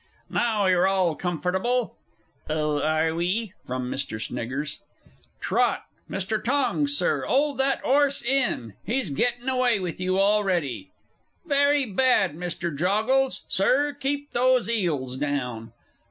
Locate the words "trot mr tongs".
5.39-6.97